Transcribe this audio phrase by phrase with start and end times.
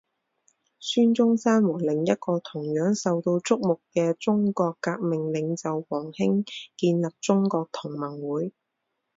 [0.79, 6.43] 孙中山和另一个同样受到瞩目的中国革命领袖黄兴
[6.75, 8.51] 建立中国同盟会。